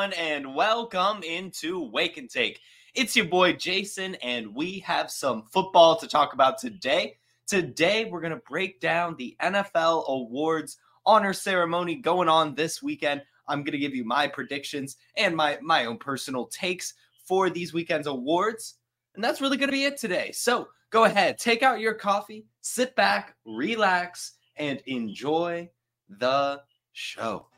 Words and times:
Everyone, 0.00 0.18
and 0.18 0.54
welcome 0.54 1.22
into 1.22 1.90
Wake 1.90 2.16
and 2.16 2.30
Take. 2.30 2.58
It's 2.94 3.14
your 3.14 3.26
boy 3.26 3.52
Jason, 3.52 4.14
and 4.16 4.54
we 4.54 4.78
have 4.78 5.10
some 5.10 5.42
football 5.52 5.96
to 5.96 6.08
talk 6.08 6.32
about 6.32 6.56
today. 6.56 7.18
Today, 7.46 8.06
we're 8.06 8.22
going 8.22 8.32
to 8.32 8.40
break 8.48 8.80
down 8.80 9.16
the 9.16 9.36
NFL 9.42 10.08
Awards 10.08 10.78
honor 11.04 11.34
ceremony 11.34 11.96
going 11.96 12.30
on 12.30 12.54
this 12.54 12.82
weekend. 12.82 13.20
I'm 13.46 13.62
going 13.62 13.72
to 13.72 13.78
give 13.78 13.94
you 13.94 14.04
my 14.04 14.26
predictions 14.26 14.96
and 15.18 15.36
my, 15.36 15.58
my 15.60 15.84
own 15.84 15.98
personal 15.98 16.46
takes 16.46 16.94
for 17.26 17.50
these 17.50 17.74
weekend's 17.74 18.06
awards. 18.06 18.76
And 19.14 19.22
that's 19.22 19.42
really 19.42 19.58
going 19.58 19.68
to 19.68 19.76
be 19.76 19.84
it 19.84 19.98
today. 19.98 20.30
So 20.32 20.68
go 20.88 21.04
ahead, 21.04 21.36
take 21.36 21.62
out 21.62 21.80
your 21.80 21.94
coffee, 21.94 22.46
sit 22.62 22.96
back, 22.96 23.36
relax, 23.44 24.32
and 24.56 24.80
enjoy 24.86 25.68
the 26.08 26.62
show. 26.92 27.49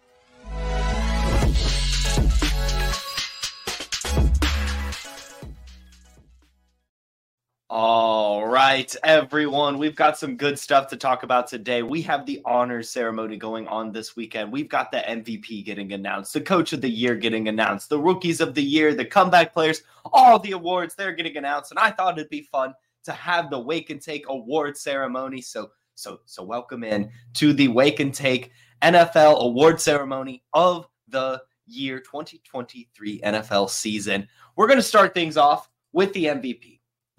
All 7.74 8.46
right, 8.46 8.94
everyone. 9.02 9.78
We've 9.78 9.96
got 9.96 10.18
some 10.18 10.36
good 10.36 10.58
stuff 10.58 10.88
to 10.88 10.96
talk 10.98 11.22
about 11.22 11.46
today. 11.46 11.82
We 11.82 12.02
have 12.02 12.26
the 12.26 12.42
honors 12.44 12.90
ceremony 12.90 13.38
going 13.38 13.66
on 13.66 13.92
this 13.92 14.14
weekend. 14.14 14.52
We've 14.52 14.68
got 14.68 14.92
the 14.92 14.98
MVP 14.98 15.64
getting 15.64 15.94
announced, 15.94 16.34
the 16.34 16.42
coach 16.42 16.74
of 16.74 16.82
the 16.82 16.90
year 16.90 17.14
getting 17.14 17.48
announced, 17.48 17.88
the 17.88 17.98
rookies 17.98 18.42
of 18.42 18.52
the 18.52 18.62
year, 18.62 18.94
the 18.94 19.06
comeback 19.06 19.54
players, 19.54 19.84
all 20.12 20.38
the 20.38 20.52
awards, 20.52 20.94
they're 20.94 21.14
getting 21.14 21.38
announced. 21.38 21.70
And 21.70 21.78
I 21.78 21.92
thought 21.92 22.18
it'd 22.18 22.28
be 22.28 22.42
fun 22.42 22.74
to 23.04 23.12
have 23.12 23.48
the 23.48 23.58
Wake 23.58 23.88
and 23.88 24.02
Take 24.02 24.28
award 24.28 24.76
ceremony. 24.76 25.40
So, 25.40 25.70
so, 25.94 26.20
so 26.26 26.42
welcome 26.42 26.84
in 26.84 27.10
to 27.36 27.54
the 27.54 27.68
Wake 27.68 28.00
and 28.00 28.12
Take 28.12 28.50
NFL 28.82 29.40
award 29.40 29.80
ceremony 29.80 30.44
of 30.52 30.86
the 31.08 31.40
year 31.66 32.00
2023 32.00 33.20
NFL 33.20 33.70
season. 33.70 34.28
We're 34.56 34.66
going 34.66 34.78
to 34.78 34.82
start 34.82 35.14
things 35.14 35.38
off 35.38 35.70
with 35.94 36.12
the 36.12 36.26
MVP. 36.26 36.71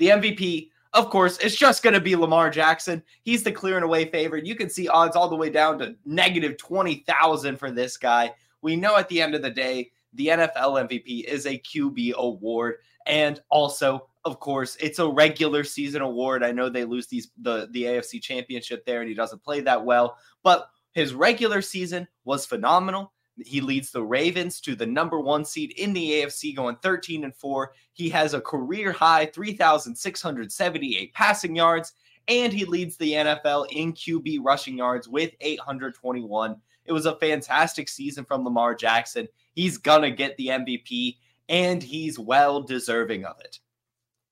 The 0.04 0.10
MVP, 0.10 0.70
of 0.92 1.10
course, 1.10 1.38
is 1.38 1.56
just 1.56 1.82
going 1.82 1.94
to 1.94 2.02
be 2.02 2.18
Lamar 2.18 2.50
Jackson. 2.50 3.02
He's 3.22 3.42
the 3.42 3.54
clear 3.54 3.78
and 3.78 3.86
away 3.86 4.04
favorite. 4.12 4.46
You 4.46 4.54
can 4.54 4.70
see 4.70 4.90
odds 4.90 5.16
all 5.16 5.30
the 5.30 5.36
way 5.38 5.50
down 5.50 5.80
to 5.80 5.96
negative 6.06 6.58
20,000 6.58 7.56
for 7.56 7.72
this 7.72 7.96
guy. 7.96 8.34
We 8.62 8.76
know 8.76 8.98
at 8.98 9.08
the 9.08 9.22
end 9.22 9.34
of 9.34 9.42
the 9.42 9.50
day, 9.50 9.92
the 10.12 10.28
NFL 10.28 10.90
MVP 10.90 11.24
is 11.24 11.46
a 11.46 11.58
QB 11.58 12.16
award. 12.16 12.80
And 13.06 13.42
also, 13.48 14.10
of 14.26 14.42
course, 14.42 14.76
it's 14.82 15.00
a 15.00 15.08
regular 15.08 15.64
season 15.64 16.02
award. 16.02 16.44
I 16.44 16.52
know 16.52 16.68
they 16.68 16.84
lose 16.84 17.08
these 17.08 17.32
the, 17.38 17.70
the 17.72 17.84
AFC 17.84 18.22
championship 18.22 18.86
there 18.86 19.00
and 19.00 19.08
he 19.08 19.16
doesn't 19.16 19.42
play 19.42 19.62
that 19.62 19.86
well, 19.86 20.18
but 20.44 20.68
his 20.92 21.14
regular 21.14 21.62
season 21.62 22.10
was 22.26 22.46
phenomenal. 22.46 23.14
He 23.38 23.62
leads 23.62 23.92
the 23.92 24.04
Ravens 24.04 24.62
to 24.62 24.76
the 24.76 24.86
number 24.86 25.20
one 25.20 25.44
seed 25.44 25.72
in 25.72 25.94
the 25.94 26.12
AFC, 26.12 26.56
going 26.56 26.76
13 26.78 27.24
and 27.24 27.36
4. 27.36 27.74
He 27.94 28.10
has 28.10 28.34
a 28.34 28.42
career 28.42 28.92
high 28.92 29.26
3,678 29.26 31.14
passing 31.14 31.56
yards, 31.56 31.94
and 32.28 32.54
he 32.54 32.66
leads 32.66 32.96
the 32.98 33.14
NFL 33.14 33.68
in 33.72 33.94
QB 33.94 34.40
rushing 34.44 34.78
yards 34.78 35.08
with 35.08 35.32
821. 35.42 36.56
It 36.86 36.92
was 36.92 37.06
a 37.06 37.16
fantastic 37.16 37.90
season 37.90 38.26
from 38.26 38.44
Lamar 38.44 38.76
Jackson. 38.76 39.28
He's 39.54 39.78
going 39.78 40.04
to 40.04 40.12
get 40.12 40.38
the 40.38 40.48
MVP, 40.48 41.18
and 41.50 41.82
he's 41.82 42.20
well 42.20 42.62
deserving 42.62 43.26
of 43.26 43.40
it. 43.40 43.60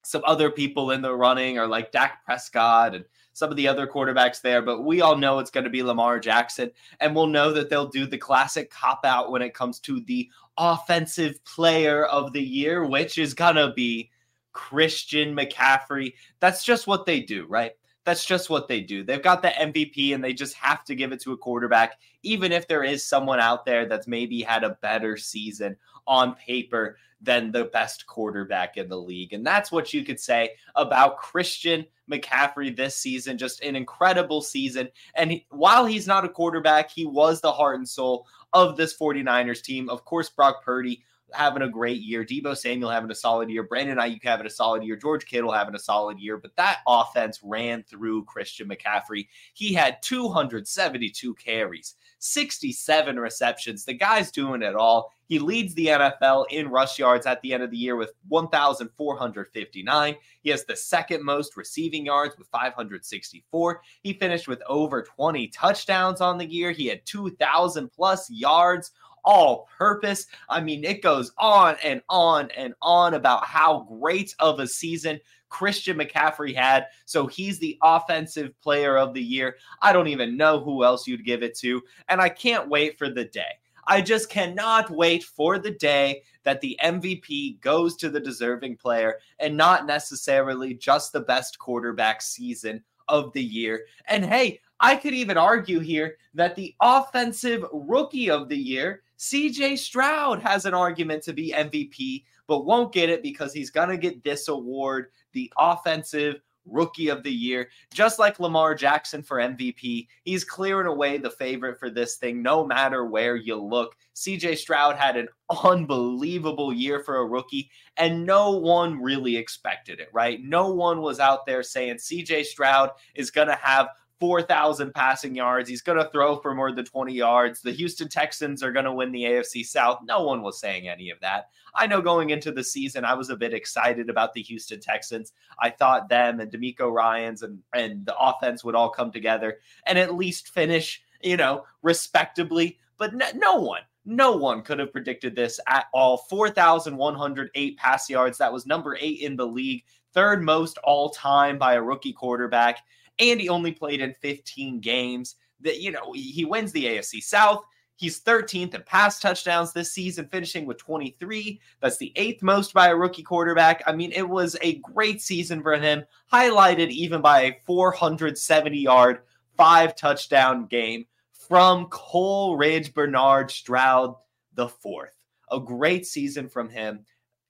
Some 0.03 0.23
other 0.25 0.49
people 0.49 0.91
in 0.91 1.01
the 1.01 1.15
running 1.15 1.57
are 1.57 1.67
like 1.67 1.91
Dak 1.91 2.23
Prescott 2.25 2.95
and 2.95 3.05
some 3.33 3.49
of 3.49 3.55
the 3.55 3.67
other 3.67 3.87
quarterbacks 3.87 4.41
there, 4.41 4.61
but 4.61 4.81
we 4.81 5.01
all 5.01 5.15
know 5.15 5.39
it's 5.39 5.51
going 5.51 5.63
to 5.63 5.69
be 5.69 5.83
Lamar 5.83 6.19
Jackson. 6.19 6.71
And 6.99 7.15
we'll 7.15 7.27
know 7.27 7.53
that 7.53 7.69
they'll 7.69 7.87
do 7.87 8.05
the 8.05 8.17
classic 8.17 8.69
cop 8.69 9.05
out 9.05 9.31
when 9.31 9.41
it 9.41 9.53
comes 9.53 9.79
to 9.81 10.01
the 10.01 10.29
offensive 10.57 11.43
player 11.45 12.05
of 12.05 12.33
the 12.33 12.41
year, 12.41 12.85
which 12.85 13.17
is 13.17 13.33
going 13.33 13.55
to 13.55 13.73
be 13.73 14.09
Christian 14.53 15.35
McCaffrey. 15.35 16.13
That's 16.39 16.63
just 16.63 16.87
what 16.87 17.05
they 17.05 17.21
do, 17.21 17.45
right? 17.47 17.71
That's 18.03 18.25
just 18.25 18.49
what 18.49 18.67
they 18.67 18.81
do. 18.81 19.03
They've 19.03 19.21
got 19.21 19.41
the 19.41 19.49
MVP 19.49 20.15
and 20.15 20.23
they 20.23 20.33
just 20.33 20.55
have 20.55 20.83
to 20.85 20.95
give 20.95 21.11
it 21.11 21.21
to 21.21 21.33
a 21.33 21.37
quarterback, 21.37 21.99
even 22.23 22.51
if 22.51 22.67
there 22.67 22.83
is 22.83 23.03
someone 23.03 23.39
out 23.39 23.65
there 23.65 23.85
that's 23.85 24.07
maybe 24.07 24.41
had 24.41 24.63
a 24.63 24.77
better 24.81 25.17
season 25.17 25.75
on 26.07 26.35
paper 26.35 26.97
than 27.21 27.51
the 27.51 27.65
best 27.65 28.07
quarterback 28.07 28.77
in 28.77 28.89
the 28.89 28.97
league. 28.97 29.33
And 29.33 29.45
that's 29.45 29.71
what 29.71 29.93
you 29.93 30.03
could 30.03 30.19
say 30.19 30.51
about 30.75 31.17
Christian 31.17 31.85
McCaffrey 32.11 32.75
this 32.75 32.95
season. 32.95 33.37
Just 33.37 33.61
an 33.61 33.75
incredible 33.75 34.41
season. 34.41 34.89
And 35.15 35.31
he, 35.31 35.45
while 35.49 35.85
he's 35.85 36.07
not 36.07 36.25
a 36.25 36.29
quarterback, 36.29 36.89
he 36.89 37.05
was 37.05 37.39
the 37.39 37.51
heart 37.51 37.77
and 37.77 37.87
soul 37.87 38.25
of 38.53 38.75
this 38.75 38.97
49ers 38.97 39.61
team. 39.61 39.89
Of 39.89 40.03
course, 40.05 40.29
Brock 40.29 40.63
Purdy 40.63 41.03
having 41.33 41.61
a 41.63 41.69
great 41.69 42.01
year. 42.01 42.23
Deebo 42.23 42.55
Samuel 42.55 42.89
having 42.89 43.11
a 43.11 43.15
solid 43.15 43.49
year. 43.49 43.63
Brandon 43.63 43.97
Aiyuk 43.97 44.23
having 44.23 44.45
a 44.45 44.49
solid 44.49 44.83
year. 44.83 44.95
George 44.95 45.25
Kittle 45.25 45.51
having 45.51 45.75
a 45.75 45.79
solid 45.79 46.19
year. 46.19 46.37
But 46.37 46.55
that 46.57 46.79
offense 46.87 47.39
ran 47.43 47.83
through 47.83 48.25
Christian 48.25 48.69
McCaffrey. 48.69 49.27
He 49.53 49.73
had 49.73 50.01
272 50.01 51.33
carries, 51.35 51.95
67 52.19 53.19
receptions. 53.19 53.85
The 53.85 53.93
guy's 53.93 54.31
doing 54.31 54.61
it 54.61 54.75
all. 54.75 55.11
He 55.31 55.39
leads 55.39 55.73
the 55.75 55.87
NFL 55.87 56.47
in 56.49 56.67
rush 56.67 56.99
yards 56.99 57.25
at 57.25 57.41
the 57.41 57.53
end 57.53 57.63
of 57.63 57.71
the 57.71 57.77
year 57.77 57.95
with 57.95 58.11
1,459. 58.27 60.15
He 60.41 60.49
has 60.49 60.65
the 60.65 60.75
second 60.75 61.23
most 61.23 61.55
receiving 61.55 62.05
yards 62.05 62.37
with 62.37 62.49
564. 62.49 63.81
He 64.03 64.11
finished 64.11 64.49
with 64.49 64.61
over 64.67 65.03
20 65.03 65.47
touchdowns 65.47 66.19
on 66.19 66.37
the 66.37 66.45
year. 66.45 66.71
He 66.71 66.87
had 66.87 67.05
2,000 67.05 67.89
plus 67.93 68.29
yards 68.29 68.91
all 69.23 69.67
purpose. 69.77 70.27
I 70.49 70.61
mean, 70.61 70.83
it 70.83 71.01
goes 71.01 71.31
on 71.37 71.75
and 71.83 72.01
on 72.09 72.49
and 72.51 72.73
on 72.81 73.13
about 73.13 73.45
how 73.45 73.87
great 73.89 74.35
of 74.39 74.59
a 74.59 74.67
season 74.67 75.19
Christian 75.49 75.97
McCaffrey 75.97 76.55
had. 76.55 76.87
So 77.05 77.27
he's 77.27 77.59
the 77.59 77.77
offensive 77.83 78.59
player 78.61 78.97
of 78.97 79.13
the 79.13 79.21
year. 79.21 79.57
I 79.81 79.93
don't 79.93 80.07
even 80.07 80.37
know 80.37 80.59
who 80.59 80.83
else 80.83 81.07
you'd 81.07 81.25
give 81.25 81.43
it 81.43 81.57
to. 81.59 81.81
And 82.07 82.21
I 82.21 82.29
can't 82.29 82.69
wait 82.69 82.97
for 82.97 83.09
the 83.09 83.25
day. 83.25 83.59
I 83.87 84.01
just 84.01 84.29
cannot 84.29 84.89
wait 84.89 85.23
for 85.23 85.59
the 85.59 85.71
day 85.71 86.23
that 86.43 86.61
the 86.61 86.79
MVP 86.83 87.59
goes 87.61 87.95
to 87.97 88.09
the 88.09 88.19
deserving 88.19 88.77
player 88.77 89.19
and 89.39 89.57
not 89.57 89.85
necessarily 89.85 90.73
just 90.73 91.11
the 91.11 91.21
best 91.21 91.59
quarterback 91.59 92.21
season 92.21 92.83
of 93.07 93.33
the 93.33 93.43
year. 93.43 93.85
And 94.05 94.23
hey, 94.23 94.61
I 94.79 94.95
could 94.95 95.13
even 95.13 95.37
argue 95.37 95.79
here 95.79 96.17
that 96.33 96.55
the 96.55 96.75
offensive 96.81 97.65
rookie 97.71 98.29
of 98.29 98.49
the 98.49 98.57
year 98.57 99.03
CJ 99.21 99.77
Stroud 99.77 100.41
has 100.41 100.65
an 100.65 100.73
argument 100.73 101.21
to 101.21 101.31
be 101.31 101.53
MVP, 101.55 102.23
but 102.47 102.65
won't 102.65 102.91
get 102.91 103.07
it 103.07 103.21
because 103.21 103.53
he's 103.53 103.69
going 103.69 103.89
to 103.89 103.97
get 103.97 104.23
this 104.23 104.47
award, 104.47 105.11
the 105.33 105.53
offensive 105.59 106.41
rookie 106.65 107.09
of 107.09 107.21
the 107.21 107.31
year, 107.31 107.69
just 107.93 108.17
like 108.17 108.39
Lamar 108.39 108.73
Jackson 108.73 109.21
for 109.21 109.37
MVP. 109.37 110.07
He's 110.23 110.43
clearing 110.43 110.87
away 110.87 111.19
the 111.19 111.29
favorite 111.29 111.79
for 111.79 111.91
this 111.91 112.15
thing, 112.15 112.41
no 112.41 112.65
matter 112.65 113.05
where 113.05 113.35
you 113.35 113.61
look. 113.61 113.95
CJ 114.15 114.57
Stroud 114.57 114.95
had 114.95 115.15
an 115.15 115.27
unbelievable 115.63 116.73
year 116.73 116.99
for 116.99 117.17
a 117.17 117.25
rookie, 117.27 117.69
and 117.97 118.25
no 118.25 118.57
one 118.57 118.99
really 118.99 119.37
expected 119.37 119.99
it, 119.99 120.09
right? 120.11 120.41
No 120.41 120.71
one 120.73 120.99
was 120.99 121.19
out 121.19 121.45
there 121.45 121.61
saying 121.61 121.97
CJ 121.97 122.45
Stroud 122.45 122.89
is 123.13 123.29
going 123.29 123.49
to 123.49 123.55
have 123.55 123.89
4,000 124.21 124.93
passing 124.93 125.35
yards. 125.35 125.67
He's 125.67 125.81
going 125.81 125.97
to 125.97 126.09
throw 126.11 126.37
for 126.37 126.53
more 126.53 126.71
than 126.71 126.85
20 126.85 127.11
yards. 127.11 127.61
The 127.61 127.71
Houston 127.71 128.07
Texans 128.07 128.61
are 128.61 128.71
going 128.71 128.85
to 128.85 128.93
win 128.93 129.11
the 129.11 129.23
AFC 129.23 129.65
South. 129.65 129.99
No 130.05 130.23
one 130.23 130.43
was 130.43 130.59
saying 130.59 130.87
any 130.87 131.09
of 131.09 131.19
that. 131.21 131.49
I 131.73 131.87
know 131.87 132.01
going 132.01 132.29
into 132.29 132.51
the 132.51 132.63
season, 132.63 133.03
I 133.03 133.15
was 133.15 133.31
a 133.31 133.35
bit 133.35 133.53
excited 133.53 134.11
about 134.11 134.33
the 134.33 134.43
Houston 134.43 134.79
Texans. 134.79 135.33
I 135.59 135.71
thought 135.71 136.07
them 136.07 136.39
and 136.39 136.51
DeMeco 136.51 136.91
Ryans 136.91 137.41
and, 137.41 137.59
and 137.73 138.05
the 138.05 138.15
offense 138.15 138.63
would 138.63 138.75
all 138.75 138.89
come 138.89 139.11
together 139.11 139.57
and 139.87 139.97
at 139.97 140.13
least 140.13 140.49
finish, 140.49 141.01
you 141.23 141.35
know, 141.35 141.65
respectably. 141.81 142.77
But 142.97 143.15
no, 143.15 143.25
no 143.33 143.55
one, 143.55 143.81
No 144.05 144.35
one 144.37 144.61
could 144.61 144.77
have 144.77 144.91
predicted 144.91 145.35
this 145.35 145.59
at 145.67 145.85
all. 145.93 146.17
4,108 146.17 147.77
pass 147.77 148.07
yards. 148.07 148.37
That 148.37 148.53
was 148.53 148.67
number 148.67 148.97
eight 148.99 149.21
in 149.21 149.35
the 149.35 149.47
league, 149.47 149.83
third 150.13 150.43
most 150.43 150.77
all 150.83 151.09
time 151.09 151.57
by 151.57 151.73
a 151.73 151.81
rookie 151.81 152.13
quarterback. 152.13 152.79
And 153.21 153.39
he 153.39 153.47
only 153.47 153.71
played 153.71 154.01
in 154.01 154.13
15 154.21 154.81
games. 154.81 155.35
That 155.61 155.79
you 155.79 155.91
know 155.91 156.11
he 156.13 156.43
wins 156.43 156.71
the 156.71 156.85
AFC 156.85 157.21
South. 157.23 157.63
He's 157.95 158.19
13th 158.19 158.73
in 158.73 158.81
pass 158.81 159.19
touchdowns 159.19 159.73
this 159.73 159.91
season, 159.91 160.27
finishing 160.27 160.65
with 160.65 160.79
23. 160.79 161.61
That's 161.81 161.97
the 161.97 162.11
eighth 162.15 162.41
most 162.41 162.73
by 162.73 162.87
a 162.87 162.95
rookie 162.95 163.21
quarterback. 163.21 163.83
I 163.85 163.91
mean, 163.91 164.11
it 164.11 164.27
was 164.27 164.57
a 164.63 164.79
great 164.79 165.21
season 165.21 165.61
for 165.61 165.77
him, 165.77 166.03
highlighted 166.33 166.89
even 166.89 167.21
by 167.21 167.41
a 167.41 167.59
470 167.63 168.79
yard, 168.79 169.19
five 169.55 169.95
touchdown 169.95 170.65
game 170.65 171.05
from 171.31 171.85
Coleridge 171.89 172.91
Bernard 172.91 173.51
Stroud 173.51 174.15
the 174.55 174.67
fourth. 174.67 175.15
A 175.51 175.59
great 175.59 176.07
season 176.07 176.49
from 176.49 176.69
him. 176.69 177.05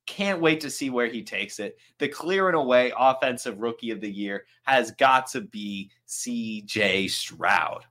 Can't 0.05 0.41
wait 0.41 0.59
to 0.61 0.69
see 0.69 0.89
where 0.89 1.07
he 1.07 1.23
takes 1.23 1.59
it. 1.59 1.77
The 1.99 2.07
clear 2.07 2.47
and 2.47 2.57
away 2.57 2.91
offensive 2.97 3.59
rookie 3.59 3.91
of 3.91 4.01
the 4.01 4.11
year 4.11 4.45
has 4.63 4.91
got 4.91 5.27
to 5.31 5.41
be 5.41 5.91
CJ 6.07 7.09
Stroud. 7.09 7.85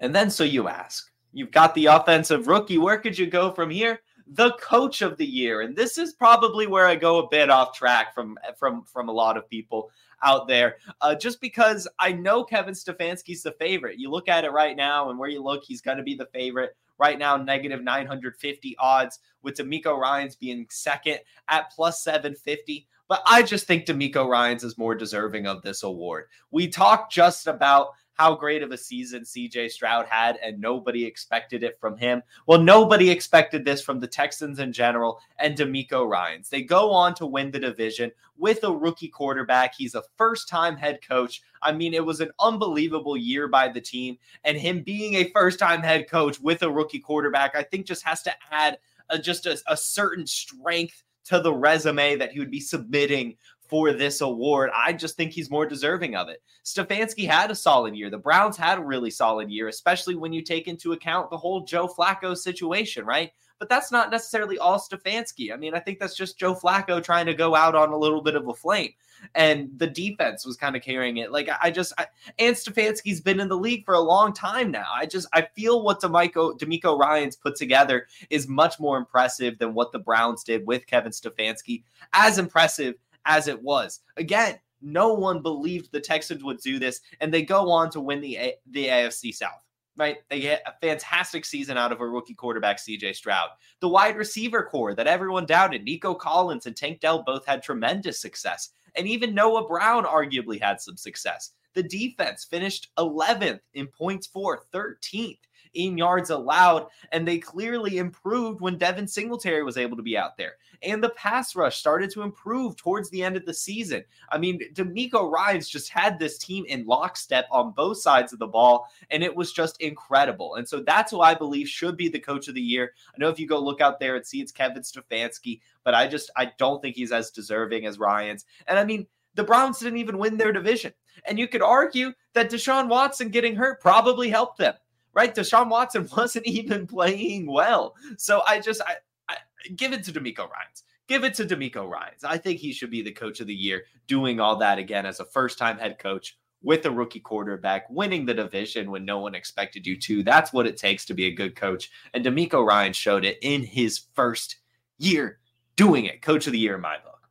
And 0.00 0.14
then 0.14 0.30
so 0.30 0.44
you 0.44 0.68
ask, 0.68 1.10
You've 1.36 1.50
got 1.50 1.74
the 1.74 1.84
offensive 1.84 2.48
rookie. 2.48 2.78
Where 2.78 2.96
could 2.96 3.18
you 3.18 3.26
go 3.26 3.50
from 3.50 3.68
here? 3.68 4.00
The 4.26 4.52
coach 4.52 5.02
of 5.02 5.18
the 5.18 5.26
year. 5.26 5.60
And 5.60 5.76
this 5.76 5.98
is 5.98 6.14
probably 6.14 6.66
where 6.66 6.86
I 6.86 6.96
go 6.96 7.18
a 7.18 7.28
bit 7.28 7.50
off 7.50 7.76
track 7.76 8.14
from 8.14 8.38
from 8.58 8.84
from 8.84 9.10
a 9.10 9.12
lot 9.12 9.36
of 9.36 9.46
people 9.46 9.90
out 10.22 10.48
there. 10.48 10.76
Uh, 11.00 11.14
just 11.14 11.40
because 11.40 11.88
I 11.98 12.12
know 12.12 12.44
Kevin 12.44 12.74
Stefanski's 12.74 13.42
the 13.42 13.52
favorite. 13.52 13.98
You 13.98 14.10
look 14.10 14.28
at 14.28 14.44
it 14.44 14.52
right 14.52 14.76
now, 14.76 15.10
and 15.10 15.18
where 15.18 15.28
you 15.28 15.42
look, 15.42 15.64
he's 15.64 15.80
going 15.80 15.98
to 15.98 16.02
be 16.02 16.14
the 16.14 16.28
favorite. 16.32 16.76
Right 16.98 17.18
now, 17.18 17.36
negative 17.36 17.82
950 17.82 18.76
odds, 18.78 19.18
with 19.42 19.56
DeMeco 19.56 19.98
Ryans 19.98 20.34
being 20.34 20.66
second 20.70 21.18
at 21.48 21.70
plus 21.70 22.02
750. 22.02 22.86
But 23.08 23.22
I 23.26 23.42
just 23.42 23.66
think 23.66 23.84
DeMeco 23.84 24.26
Ryans 24.26 24.64
is 24.64 24.78
more 24.78 24.94
deserving 24.94 25.46
of 25.46 25.62
this 25.62 25.82
award. 25.82 26.26
We 26.50 26.68
talked 26.68 27.12
just 27.12 27.46
about 27.46 27.90
how 28.16 28.34
great 28.34 28.62
of 28.62 28.72
a 28.72 28.78
season 28.78 29.22
CJ 29.22 29.70
Stroud 29.70 30.06
had, 30.06 30.38
and 30.42 30.60
nobody 30.60 31.04
expected 31.04 31.62
it 31.62 31.78
from 31.78 31.96
him. 31.96 32.22
Well, 32.46 32.60
nobody 32.60 33.10
expected 33.10 33.64
this 33.64 33.82
from 33.82 34.00
the 34.00 34.06
Texans 34.06 34.58
in 34.58 34.72
general 34.72 35.20
and 35.38 35.56
DeMeco 35.56 36.08
Ryans. 36.08 36.48
They 36.48 36.62
go 36.62 36.90
on 36.90 37.14
to 37.16 37.26
win 37.26 37.50
the 37.50 37.60
division 37.60 38.10
with 38.38 38.64
a 38.64 38.72
rookie 38.72 39.08
quarterback. 39.08 39.74
He's 39.74 39.94
a 39.94 40.02
first 40.16 40.48
time 40.48 40.76
head 40.76 41.00
coach. 41.06 41.42
I 41.62 41.72
mean, 41.72 41.94
it 41.94 42.04
was 42.04 42.20
an 42.20 42.30
unbelievable 42.40 43.16
year 43.16 43.48
by 43.48 43.68
the 43.68 43.80
team, 43.80 44.18
and 44.44 44.56
him 44.56 44.82
being 44.82 45.14
a 45.14 45.30
first 45.30 45.58
time 45.58 45.82
head 45.82 46.08
coach 46.08 46.40
with 46.40 46.62
a 46.62 46.70
rookie 46.70 47.00
quarterback, 47.00 47.54
I 47.54 47.62
think 47.62 47.86
just 47.86 48.04
has 48.04 48.22
to 48.22 48.32
add 48.50 48.78
a, 49.10 49.18
just 49.18 49.46
a, 49.46 49.58
a 49.68 49.76
certain 49.76 50.26
strength 50.26 51.02
to 51.26 51.40
the 51.40 51.52
resume 51.52 52.16
that 52.16 52.32
he 52.32 52.38
would 52.38 52.50
be 52.50 52.60
submitting 52.60 53.36
for 53.68 53.92
this 53.92 54.20
award. 54.20 54.70
I 54.74 54.92
just 54.92 55.16
think 55.16 55.32
he's 55.32 55.50
more 55.50 55.66
deserving 55.66 56.16
of 56.16 56.28
it. 56.28 56.42
Stefanski 56.64 57.26
had 57.26 57.50
a 57.50 57.54
solid 57.54 57.94
year. 57.94 58.10
The 58.10 58.18
Browns 58.18 58.56
had 58.56 58.78
a 58.78 58.84
really 58.84 59.10
solid 59.10 59.50
year, 59.50 59.68
especially 59.68 60.14
when 60.14 60.32
you 60.32 60.42
take 60.42 60.68
into 60.68 60.92
account 60.92 61.30
the 61.30 61.36
whole 61.36 61.62
Joe 61.62 61.88
Flacco 61.88 62.36
situation, 62.36 63.04
right? 63.04 63.30
But 63.58 63.68
that's 63.68 63.90
not 63.90 64.10
necessarily 64.10 64.58
all 64.58 64.78
Stefanski. 64.78 65.52
I 65.52 65.56
mean, 65.56 65.74
I 65.74 65.80
think 65.80 65.98
that's 65.98 66.16
just 66.16 66.38
Joe 66.38 66.54
Flacco 66.54 67.02
trying 67.02 67.26
to 67.26 67.34
go 67.34 67.54
out 67.54 67.74
on 67.74 67.90
a 67.90 67.96
little 67.96 68.20
bit 68.20 68.36
of 68.36 68.48
a 68.48 68.54
flame. 68.54 68.92
And 69.34 69.70
the 69.78 69.86
defense 69.86 70.44
was 70.44 70.58
kind 70.58 70.76
of 70.76 70.82
carrying 70.82 71.16
it. 71.16 71.32
Like 71.32 71.48
I 71.62 71.70
just, 71.70 71.94
I, 71.96 72.06
and 72.38 72.54
Stefanski's 72.54 73.22
been 73.22 73.40
in 73.40 73.48
the 73.48 73.56
league 73.56 73.86
for 73.86 73.94
a 73.94 74.00
long 74.00 74.34
time 74.34 74.70
now. 74.70 74.88
I 74.92 75.06
just, 75.06 75.26
I 75.32 75.48
feel 75.56 75.82
what 75.82 76.02
DeMeco, 76.02 76.58
DeMeco 76.58 76.98
Ryans 76.98 77.34
put 77.34 77.56
together 77.56 78.08
is 78.28 78.46
much 78.46 78.78
more 78.78 78.98
impressive 78.98 79.56
than 79.58 79.72
what 79.72 79.90
the 79.90 79.98
Browns 79.98 80.44
did 80.44 80.66
with 80.66 80.86
Kevin 80.86 81.12
Stefanski. 81.12 81.82
As 82.12 82.36
impressive 82.36 82.96
as 83.26 83.48
it 83.48 83.62
was. 83.62 84.00
Again, 84.16 84.58
no 84.80 85.12
one 85.14 85.42
believed 85.42 85.92
the 85.92 86.00
Texans 86.00 86.44
would 86.44 86.60
do 86.60 86.78
this, 86.78 87.00
and 87.20 87.32
they 87.32 87.42
go 87.42 87.70
on 87.70 87.90
to 87.90 88.00
win 88.00 88.20
the 88.20 88.36
A- 88.36 88.58
the 88.70 88.86
AFC 88.86 89.34
South. 89.34 89.62
Right, 89.98 90.18
they 90.28 90.40
get 90.40 90.62
a 90.66 90.74
fantastic 90.86 91.46
season 91.46 91.78
out 91.78 91.90
of 91.90 92.02
a 92.02 92.06
rookie 92.06 92.34
quarterback, 92.34 92.76
CJ 92.76 93.16
Stroud. 93.16 93.48
The 93.80 93.88
wide 93.88 94.16
receiver 94.18 94.62
corps 94.62 94.94
that 94.94 95.06
everyone 95.06 95.46
doubted, 95.46 95.84
Nico 95.84 96.12
Collins 96.14 96.66
and 96.66 96.76
Tank 96.76 97.00
Dell 97.00 97.22
both 97.22 97.46
had 97.46 97.62
tremendous 97.62 98.20
success, 98.20 98.70
and 98.94 99.08
even 99.08 99.34
Noah 99.34 99.66
Brown 99.66 100.04
arguably 100.04 100.60
had 100.60 100.82
some 100.82 100.98
success. 100.98 101.52
The 101.72 101.82
defense 101.82 102.44
finished 102.44 102.90
11th 102.98 103.60
in 103.72 103.86
points 103.86 104.26
for, 104.26 104.64
13th 104.72 105.38
in 105.76 105.98
yards 105.98 106.30
allowed, 106.30 106.88
and 107.12 107.26
they 107.26 107.38
clearly 107.38 107.98
improved 107.98 108.60
when 108.60 108.78
Devin 108.78 109.06
Singletary 109.06 109.62
was 109.62 109.76
able 109.76 109.96
to 109.96 110.02
be 110.02 110.16
out 110.16 110.36
there. 110.36 110.54
And 110.82 111.02
the 111.02 111.10
pass 111.10 111.54
rush 111.54 111.78
started 111.78 112.10
to 112.10 112.22
improve 112.22 112.76
towards 112.76 113.08
the 113.10 113.22
end 113.22 113.36
of 113.36 113.46
the 113.46 113.54
season. 113.54 114.04
I 114.30 114.38
mean, 114.38 114.60
DeMeco 114.74 115.30
Ryans 115.30 115.68
just 115.68 115.88
had 115.88 116.18
this 116.18 116.38
team 116.38 116.64
in 116.66 116.86
lockstep 116.86 117.46
on 117.50 117.72
both 117.72 117.98
sides 117.98 118.32
of 118.32 118.38
the 118.38 118.46
ball, 118.46 118.88
and 119.10 119.22
it 119.22 119.34
was 119.34 119.52
just 119.52 119.80
incredible. 119.80 120.56
And 120.56 120.68
so 120.68 120.80
that's 120.80 121.10
who 121.10 121.20
I 121.20 121.34
believe 121.34 121.68
should 121.68 121.96
be 121.96 122.08
the 122.08 122.18
coach 122.18 122.48
of 122.48 122.54
the 122.54 122.60
year. 122.60 122.92
I 123.14 123.18
know 123.18 123.28
if 123.28 123.38
you 123.38 123.46
go 123.46 123.58
look 123.58 123.80
out 123.80 124.00
there 124.00 124.16
and 124.16 124.26
see 124.26 124.40
it's 124.40 124.52
Kevin 124.52 124.82
Stefanski, 124.82 125.60
but 125.84 125.94
I 125.94 126.08
just 126.08 126.30
I 126.36 126.52
don't 126.58 126.80
think 126.82 126.96
he's 126.96 127.12
as 127.12 127.30
deserving 127.30 127.86
as 127.86 127.98
Ryans. 127.98 128.44
And 128.66 128.78
I 128.78 128.84
mean, 128.84 129.06
the 129.34 129.44
Browns 129.44 129.78
didn't 129.78 129.98
even 129.98 130.18
win 130.18 130.36
their 130.36 130.52
division. 130.52 130.92
And 131.26 131.38
you 131.38 131.46
could 131.46 131.62
argue 131.62 132.12
that 132.34 132.50
Deshaun 132.50 132.88
Watson 132.88 133.28
getting 133.28 133.54
hurt 133.54 133.80
probably 133.80 134.28
helped 134.28 134.58
them 134.58 134.74
right? 135.16 135.34
Deshaun 135.34 135.68
Watson 135.68 136.08
wasn't 136.16 136.46
even 136.46 136.86
playing 136.86 137.50
well. 137.50 137.96
So 138.18 138.42
I 138.46 138.60
just 138.60 138.80
I, 138.82 138.96
I 139.28 139.36
give 139.74 139.92
it 139.92 140.04
to 140.04 140.12
DeMeco 140.12 140.48
Ryans. 140.48 140.84
Give 141.08 141.24
it 141.24 141.34
to 141.34 141.44
DeMeco 141.44 141.88
Ryans. 141.88 142.22
I 142.22 142.36
think 142.36 142.60
he 142.60 142.72
should 142.72 142.90
be 142.90 143.02
the 143.02 143.12
coach 143.12 143.40
of 143.40 143.46
the 143.48 143.54
year, 143.54 143.84
doing 144.06 144.38
all 144.38 144.56
that 144.56 144.78
again 144.78 145.06
as 145.06 145.18
a 145.18 145.24
first-time 145.24 145.78
head 145.78 145.98
coach 145.98 146.36
with 146.62 146.84
a 146.84 146.90
rookie 146.90 147.20
quarterback, 147.20 147.88
winning 147.90 148.26
the 148.26 148.34
division 148.34 148.90
when 148.90 149.04
no 149.04 149.20
one 149.20 149.34
expected 149.34 149.86
you 149.86 149.96
to. 150.00 150.22
That's 150.22 150.52
what 150.52 150.66
it 150.66 150.76
takes 150.76 151.04
to 151.06 151.14
be 151.14 151.26
a 151.26 151.34
good 151.34 151.54
coach. 151.54 151.90
And 152.12 152.24
DeMeco 152.24 152.66
Ryan 152.66 152.92
showed 152.92 153.24
it 153.24 153.38
in 153.42 153.62
his 153.62 154.02
first 154.14 154.56
year 154.98 155.38
doing 155.76 156.06
it. 156.06 156.22
Coach 156.22 156.46
of 156.46 156.52
the 156.52 156.58
year 156.58 156.74
in 156.74 156.80
my 156.80 156.96
book. 156.98 157.28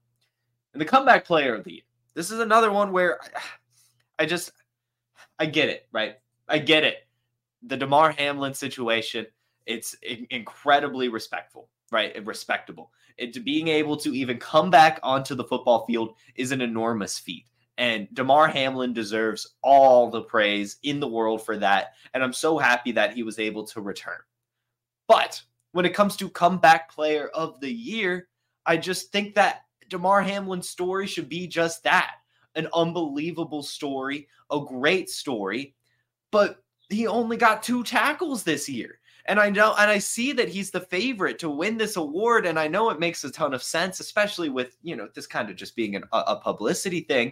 And 0.74 0.82
the 0.82 0.86
comeback 0.86 1.26
player 1.26 1.54
of 1.54 1.64
the 1.64 1.74
year. 1.74 1.82
This 2.14 2.32
is 2.32 2.40
another 2.40 2.72
one 2.72 2.94
where 2.94 3.22
I, 3.22 4.24
I 4.24 4.26
just 4.26 4.52
I 5.38 5.48
get 5.48 5.68
it, 5.68 5.88
right? 5.92 6.16
I 6.48 6.60
get 6.60 6.86
it 6.86 7.05
the 7.66 7.78
Damar 7.78 8.12
Hamlin 8.12 8.54
situation, 8.54 9.26
it's 9.66 9.96
incredibly 10.30 11.10
respectful, 11.10 11.70
right? 11.92 12.26
Respectable. 12.26 12.92
It, 13.18 13.44
being 13.44 13.68
able 13.68 13.98
to 13.98 14.16
even 14.16 14.38
come 14.38 14.70
back 14.70 15.00
onto 15.04 15.36
the 15.36 15.44
football 15.44 15.86
field 15.86 16.16
is 16.36 16.52
an 16.52 16.62
enormous 16.62 17.18
feat. 17.18 17.46
And 17.78 18.08
Damar 18.14 18.48
Hamlin 18.48 18.94
deserves 18.94 19.56
all 19.62 20.10
the 20.10 20.22
praise 20.22 20.78
in 20.84 21.00
the 21.00 21.08
world 21.08 21.46
for 21.46 21.58
that. 21.58 21.94
And 22.14 22.24
I'm 22.24 22.34
so 22.34 22.58
happy 22.58 22.94
that 22.94 23.14
he 23.14 23.24
was 23.24 23.40
able 23.40 23.66
to 23.68 23.82
return. 23.82 24.20
But 25.08 25.42
when 25.72 25.86
it 25.86 25.94
comes 25.94 26.16
to 26.18 26.30
comeback 26.30 26.92
player 26.92 27.28
of 27.28 27.60
the 27.60 27.72
year, 27.72 28.30
I 28.66 28.78
just 28.78 29.12
think 29.12 29.36
that 29.36 29.64
Damar 29.90 30.22
Hamlin's 30.22 30.70
story 30.70 31.06
should 31.06 31.30
be 31.30 31.48
just 31.48 31.84
that 31.84 32.16
an 32.56 32.68
unbelievable 32.74 33.64
story, 33.64 34.28
a 34.50 34.60
great 34.62 35.10
story. 35.10 35.76
But 36.32 36.64
he 36.90 37.08
only 37.08 37.38
got 37.38 37.64
two 37.64 37.84
tackles 37.84 38.44
this 38.44 38.70
year. 38.70 39.00
And 39.28 39.40
I 39.40 39.50
know, 39.50 39.74
and 39.80 39.90
I 39.90 39.98
see 39.98 40.34
that 40.34 40.50
he's 40.50 40.70
the 40.70 40.82
favorite 40.82 41.40
to 41.40 41.50
win 41.50 41.78
this 41.78 41.96
award. 41.96 42.46
And 42.46 42.60
I 42.60 42.68
know 42.68 42.92
it 42.92 43.00
makes 43.00 43.24
a 43.24 43.32
ton 43.32 43.54
of 43.54 43.64
sense, 43.64 44.00
especially 44.00 44.50
with, 44.50 44.78
you 44.84 44.96
know, 44.96 45.08
this 45.16 45.26
kind 45.26 45.50
of 45.50 45.56
just 45.56 45.76
being 45.76 45.96
an, 45.96 46.04
a 46.12 46.36
publicity 46.36 47.02
thing. 47.02 47.32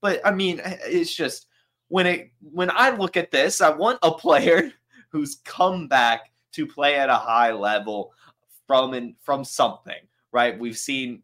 But 0.00 0.20
I 0.24 0.30
mean, 0.30 0.60
eh, 0.60 0.78
it's 0.86 1.14
just 1.14 1.46
when 1.88 2.06
it, 2.06 2.30
when 2.40 2.70
I 2.70 2.90
look 2.90 3.16
at 3.16 3.30
this, 3.30 3.60
I 3.60 3.70
want 3.70 3.98
a 4.02 4.10
player 4.10 4.72
who's 5.10 5.36
come 5.44 5.86
back 5.86 6.32
to 6.52 6.66
play 6.66 6.96
at 6.96 7.10
a 7.10 7.14
high 7.14 7.52
level 7.52 8.12
from, 8.66 8.94
and 8.94 9.14
from 9.20 9.44
something, 9.44 10.00
right? 10.32 10.58
We've 10.58 10.78
seen 10.78 11.22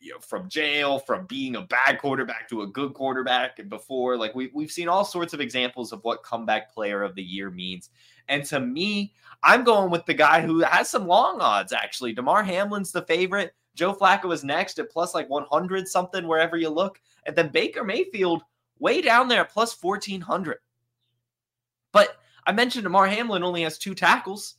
you 0.00 0.12
know, 0.12 0.18
from 0.18 0.48
jail, 0.48 0.98
from 0.98 1.26
being 1.26 1.56
a 1.56 1.62
bad 1.62 1.98
quarterback 1.98 2.48
to 2.48 2.62
a 2.62 2.66
good 2.66 2.94
quarterback, 2.94 3.58
and 3.58 3.68
before 3.68 4.16
like 4.16 4.34
we 4.34 4.50
we've 4.54 4.70
seen 4.70 4.88
all 4.88 5.04
sorts 5.04 5.34
of 5.34 5.40
examples 5.40 5.92
of 5.92 6.02
what 6.04 6.22
comeback 6.22 6.72
player 6.72 7.02
of 7.02 7.14
the 7.14 7.22
year 7.22 7.50
means. 7.50 7.90
And 8.28 8.44
to 8.46 8.60
me, 8.60 9.14
I'm 9.42 9.64
going 9.64 9.90
with 9.90 10.04
the 10.06 10.14
guy 10.14 10.40
who 10.40 10.60
has 10.60 10.90
some 10.90 11.06
long 11.06 11.40
odds 11.40 11.72
actually. 11.72 12.12
Damar 12.12 12.42
Hamlin's 12.42 12.92
the 12.92 13.02
favorite. 13.02 13.54
Joe 13.74 13.94
Flacco 13.94 14.32
is 14.32 14.44
next 14.44 14.78
at 14.78 14.90
plus 14.90 15.14
like 15.14 15.30
100 15.30 15.86
something 15.86 16.26
wherever 16.26 16.56
you 16.56 16.68
look, 16.68 17.00
and 17.26 17.36
then 17.36 17.48
Baker 17.48 17.84
Mayfield 17.84 18.42
way 18.78 19.00
down 19.00 19.28
there 19.28 19.42
at 19.42 19.50
plus 19.50 19.80
1400. 19.80 20.58
But 21.92 22.16
I 22.46 22.52
mentioned 22.52 22.84
Damar 22.84 23.06
Hamlin 23.06 23.42
only 23.42 23.62
has 23.62 23.78
two 23.78 23.94
tackles. 23.94 24.56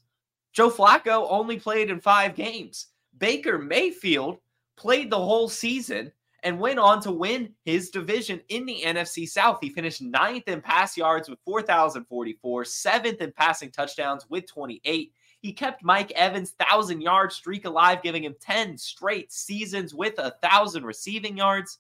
Joe 0.54 0.70
Flacco 0.70 1.28
only 1.30 1.60
played 1.60 1.90
in 1.90 2.00
five 2.00 2.36
games. 2.36 2.88
Baker 3.18 3.58
Mayfield 3.58 4.40
played 4.80 5.12
the 5.12 5.18
whole 5.18 5.50
season 5.50 6.12
and 6.44 6.60
went 6.60 6.80
on 6.80 7.02
to 7.02 7.12
win 7.12 7.54
his 7.66 7.90
division 7.90 8.40
in 8.48 8.66
the 8.66 8.82
NFC 8.86 9.28
South. 9.28 9.60
He 9.62 9.70
finished 9.70 10.02
ninth 10.02 10.48
in 10.48 10.62
pass 10.62 10.96
yards 10.96 11.30
with 11.30 11.38
4,044, 11.46 12.66
seventh 12.66 13.22
in 13.22 13.32
passing 13.34 13.72
touchdowns 13.72 14.26
with 14.30 14.48
28. 14.48 15.12
He 15.42 15.54
kept 15.54 15.84
Mike 15.84 16.12
Evans' 16.12 16.52
thousand 16.52 17.02
yard 17.02 17.34
streak 17.34 17.66
alive, 17.66 18.02
giving 18.02 18.24
him 18.24 18.36
10 18.40 18.78
straight 18.78 19.32
seasons 19.34 19.94
with 19.94 20.18
a 20.18 20.36
thousand 20.42 20.86
receiving 20.86 21.38
yards. 21.38 21.80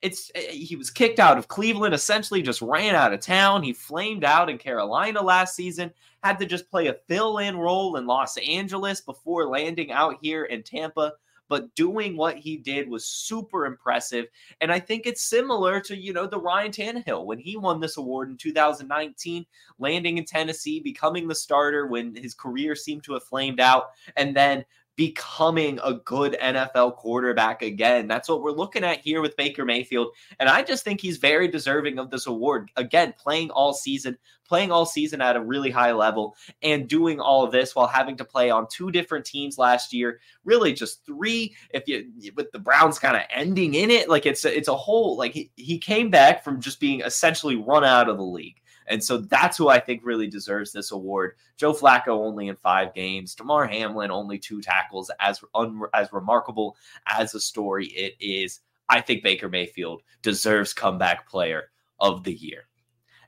It's 0.00 0.30
eh, 0.34 0.52
he 0.52 0.76
was 0.76 0.90
kicked 0.90 1.18
out 1.18 1.38
of 1.38 1.48
Cleveland, 1.48 1.94
essentially 1.94 2.40
just 2.40 2.62
ran 2.62 2.94
out 2.94 3.12
of 3.12 3.20
town. 3.20 3.62
He 3.62 3.72
flamed 3.74 4.24
out 4.24 4.48
in 4.48 4.56
Carolina 4.56 5.20
last 5.22 5.54
season, 5.54 5.92
had 6.22 6.38
to 6.38 6.46
just 6.46 6.70
play 6.70 6.86
a 6.86 6.96
fill-in 7.08 7.56
role 7.56 7.96
in 7.96 8.06
Los 8.06 8.38
Angeles 8.38 9.00
before 9.02 9.48
landing 9.48 9.90
out 9.90 10.16
here 10.22 10.44
in 10.44 10.62
Tampa 10.62 11.12
but 11.48 11.74
doing 11.74 12.16
what 12.16 12.36
he 12.36 12.56
did 12.56 12.88
was 12.88 13.06
super 13.06 13.66
impressive. 13.66 14.26
And 14.60 14.70
I 14.70 14.78
think 14.78 15.06
it's 15.06 15.22
similar 15.22 15.80
to, 15.80 15.96
you 15.96 16.12
know, 16.12 16.26
the 16.26 16.40
Ryan 16.40 16.72
Tannehill 16.72 17.24
when 17.24 17.38
he 17.38 17.56
won 17.56 17.80
this 17.80 17.96
award 17.96 18.30
in 18.30 18.36
2019, 18.36 19.46
landing 19.78 20.18
in 20.18 20.24
Tennessee, 20.24 20.80
becoming 20.80 21.26
the 21.26 21.34
starter 21.34 21.86
when 21.86 22.14
his 22.14 22.34
career 22.34 22.74
seemed 22.74 23.04
to 23.04 23.14
have 23.14 23.24
flamed 23.24 23.60
out, 23.60 23.90
and 24.16 24.36
then 24.36 24.64
becoming 24.98 25.78
a 25.84 25.94
good 25.94 26.36
NFL 26.42 26.96
quarterback 26.96 27.62
again. 27.62 28.08
That's 28.08 28.28
what 28.28 28.42
we're 28.42 28.50
looking 28.50 28.82
at 28.82 28.98
here 28.98 29.22
with 29.22 29.36
Baker 29.36 29.64
Mayfield. 29.64 30.08
And 30.40 30.48
I 30.48 30.64
just 30.64 30.82
think 30.82 31.00
he's 31.00 31.18
very 31.18 31.46
deserving 31.46 32.00
of 32.00 32.10
this 32.10 32.26
award. 32.26 32.72
Again, 32.74 33.14
playing 33.16 33.50
all 33.52 33.72
season, 33.72 34.18
playing 34.44 34.72
all 34.72 34.84
season 34.84 35.20
at 35.20 35.36
a 35.36 35.40
really 35.40 35.70
high 35.70 35.92
level, 35.92 36.34
and 36.62 36.88
doing 36.88 37.20
all 37.20 37.44
of 37.44 37.52
this 37.52 37.76
while 37.76 37.86
having 37.86 38.16
to 38.16 38.24
play 38.24 38.50
on 38.50 38.66
two 38.72 38.90
different 38.90 39.24
teams 39.24 39.56
last 39.56 39.92
year. 39.92 40.18
Really, 40.44 40.72
just 40.72 41.06
three. 41.06 41.54
If 41.72 41.86
you 41.86 42.10
with 42.34 42.50
the 42.50 42.58
Browns 42.58 42.98
kind 42.98 43.16
of 43.16 43.22
ending 43.30 43.74
in 43.74 43.92
it, 43.92 44.08
like 44.08 44.26
it's 44.26 44.44
a, 44.44 44.54
it's 44.54 44.66
a 44.66 44.76
whole 44.76 45.16
like 45.16 45.32
he, 45.32 45.52
he 45.54 45.78
came 45.78 46.10
back 46.10 46.42
from 46.42 46.60
just 46.60 46.80
being 46.80 47.02
essentially 47.02 47.54
run 47.54 47.84
out 47.84 48.08
of 48.08 48.16
the 48.16 48.24
league. 48.24 48.60
And 48.88 49.02
so 49.02 49.18
that's 49.18 49.56
who 49.56 49.68
I 49.68 49.78
think 49.78 50.02
really 50.04 50.26
deserves 50.26 50.72
this 50.72 50.90
award. 50.90 51.34
Joe 51.56 51.72
Flacco 51.72 52.08
only 52.08 52.48
in 52.48 52.56
five 52.56 52.94
games, 52.94 53.34
Damar 53.34 53.66
Hamlin 53.66 54.10
only 54.10 54.38
two 54.38 54.60
tackles. 54.60 55.10
As 55.20 55.40
un- 55.54 55.82
as 55.94 56.12
remarkable 56.12 56.76
as 57.06 57.34
a 57.34 57.40
story 57.40 57.86
it 57.86 58.14
is, 58.20 58.60
I 58.88 59.00
think 59.00 59.22
Baker 59.22 59.48
Mayfield 59.48 60.02
deserves 60.22 60.72
comeback 60.72 61.28
player 61.28 61.70
of 62.00 62.24
the 62.24 62.32
year. 62.32 62.68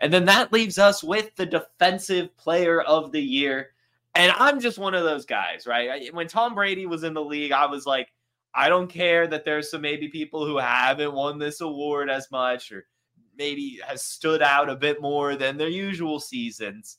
And 0.01 0.13
then 0.13 0.25
that 0.27 0.53
leaves 0.53 0.79
us 0.79 1.05
with 1.05 1.35
the 1.37 1.47
defensive 1.47 2.35
player 2.37 2.81
of 2.81 3.13
the 3.13 3.21
year. 3.21 3.71
And 4.15 4.33
I'm 4.37 4.59
just 4.61 4.79
one 4.79 4.95
of 4.95 5.05
those 5.05 5.27
guys, 5.27 5.67
right? 5.67 6.13
When 6.15 6.27
Tom 6.27 6.55
Brady 6.55 6.87
was 6.87 7.05
in 7.05 7.15
the 7.15 7.23
league, 7.23 7.53
I 7.53 7.67
was 7.67 7.87
like, 7.87 8.09
I 8.55 8.69
don't 8.69 8.89
care 8.89 9.27
that 9.27 9.45
there's 9.45 9.71
some 9.71 9.83
maybe 9.83 10.09
people 10.09 10.47
who 10.47 10.59
haven't 10.59 11.13
won 11.13 11.39
this 11.39 11.61
award 11.61 12.11
as 12.11 12.31
much 12.31 12.73
or 12.73 12.87
maybe 13.41 13.81
has 13.89 14.03
stood 14.03 14.43
out 14.43 14.69
a 14.69 14.77
bit 14.77 15.01
more 15.01 15.35
than 15.35 15.57
their 15.57 15.71
usual 15.71 16.21
seasons. 16.21 16.99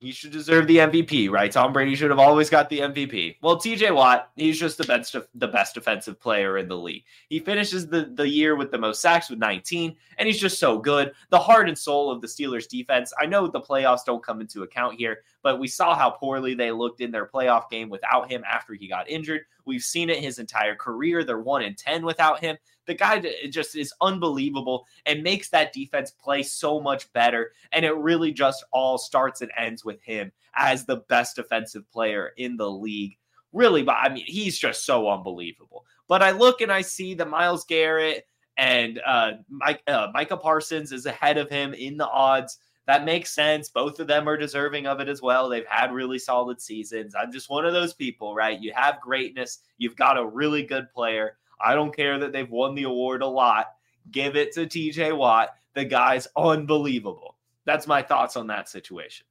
He 0.00 0.12
should 0.12 0.32
deserve 0.32 0.66
the 0.66 0.78
MVP, 0.78 1.30
right? 1.30 1.50
Tom 1.50 1.72
Brady 1.72 1.94
should 1.94 2.10
have 2.10 2.18
always 2.18 2.50
got 2.50 2.68
the 2.68 2.80
MVP. 2.80 3.36
Well, 3.40 3.56
TJ 3.56 3.94
Watt, 3.94 4.30
he's 4.36 4.60
just 4.60 4.76
the 4.76 4.84
best 4.84 5.16
the 5.34 5.48
best 5.48 5.74
defensive 5.74 6.20
player 6.20 6.58
in 6.58 6.68
the 6.68 6.76
league. 6.76 7.04
He 7.30 7.38
finishes 7.38 7.86
the, 7.86 8.10
the 8.14 8.28
year 8.28 8.56
with 8.56 8.70
the 8.70 8.76
most 8.76 9.00
sacks 9.00 9.30
with 9.30 9.38
19, 9.38 9.96
and 10.18 10.26
he's 10.26 10.40
just 10.40 10.58
so 10.58 10.78
good. 10.78 11.12
The 11.30 11.38
heart 11.38 11.68
and 11.68 11.78
soul 11.78 12.10
of 12.10 12.20
the 12.20 12.26
Steelers 12.26 12.68
defense. 12.68 13.14
I 13.18 13.24
know 13.24 13.46
the 13.46 13.60
playoffs 13.60 14.04
don't 14.04 14.22
come 14.22 14.42
into 14.42 14.64
account 14.64 14.96
here, 14.98 15.22
but 15.42 15.58
we 15.58 15.66
saw 15.66 15.94
how 15.94 16.10
poorly 16.10 16.54
they 16.54 16.72
looked 16.72 17.00
in 17.00 17.10
their 17.10 17.26
playoff 17.26 17.70
game 17.70 17.88
without 17.88 18.30
him 18.30 18.42
after 18.44 18.74
he 18.74 18.88
got 18.88 19.08
injured. 19.08 19.42
We've 19.64 19.82
seen 19.82 20.10
it 20.10 20.22
his 20.22 20.38
entire 20.38 20.74
career. 20.74 21.24
They're 21.24 21.40
1 21.40 21.62
in 21.62 21.74
10 21.74 22.04
without 22.04 22.40
him. 22.40 22.58
The 22.86 22.94
guy 22.94 23.22
just 23.50 23.76
is 23.76 23.92
unbelievable 24.00 24.86
and 25.04 25.22
makes 25.22 25.48
that 25.50 25.72
defense 25.72 26.10
play 26.10 26.42
so 26.42 26.80
much 26.80 27.12
better. 27.12 27.52
And 27.72 27.84
it 27.84 27.96
really 27.96 28.32
just 28.32 28.64
all 28.72 28.98
starts 28.98 29.42
and 29.42 29.50
ends 29.56 29.84
with 29.84 30.02
him 30.02 30.32
as 30.54 30.84
the 30.84 30.96
best 31.08 31.36
defensive 31.36 31.90
player 31.90 32.32
in 32.36 32.56
the 32.56 32.70
league. 32.70 33.16
Really, 33.52 33.82
but 33.82 33.96
I 34.00 34.08
mean, 34.08 34.24
he's 34.26 34.58
just 34.58 34.84
so 34.84 35.08
unbelievable. 35.10 35.84
But 36.08 36.22
I 36.22 36.30
look 36.32 36.60
and 36.60 36.70
I 36.70 36.82
see 36.82 37.14
the 37.14 37.26
Myles 37.26 37.64
Garrett 37.64 38.26
and 38.56 39.00
uh, 39.04 39.32
Mike, 39.48 39.82
uh, 39.86 40.08
Micah 40.12 40.36
Parsons 40.36 40.92
is 40.92 41.06
ahead 41.06 41.38
of 41.38 41.50
him 41.50 41.74
in 41.74 41.96
the 41.96 42.08
odds. 42.08 42.58
That 42.86 43.04
makes 43.04 43.34
sense. 43.34 43.68
Both 43.68 43.98
of 43.98 44.06
them 44.06 44.28
are 44.28 44.36
deserving 44.36 44.86
of 44.86 45.00
it 45.00 45.08
as 45.08 45.20
well. 45.20 45.48
They've 45.48 45.66
had 45.66 45.92
really 45.92 46.18
solid 46.18 46.60
seasons. 46.60 47.14
I'm 47.14 47.32
just 47.32 47.50
one 47.50 47.66
of 47.66 47.72
those 47.72 47.94
people, 47.94 48.34
right? 48.34 48.60
You 48.60 48.72
have 48.74 49.00
greatness, 49.00 49.60
you've 49.78 49.96
got 49.96 50.18
a 50.18 50.24
really 50.24 50.62
good 50.62 50.90
player. 50.92 51.36
I 51.60 51.74
don't 51.74 51.94
care 51.94 52.18
that 52.18 52.32
they've 52.32 52.50
won 52.50 52.74
the 52.74 52.84
award 52.84 53.22
a 53.22 53.26
lot. 53.26 53.72
Give 54.10 54.36
it 54.36 54.52
to 54.52 54.66
TJ 54.66 55.16
Watt. 55.16 55.50
The 55.74 55.84
guy's 55.84 56.28
unbelievable. 56.36 57.36
That's 57.64 57.86
my 57.86 58.02
thoughts 58.02 58.36
on 58.36 58.46
that 58.48 58.68
situation. 58.68 59.26